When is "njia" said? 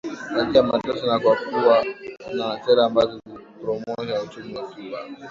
0.45-0.57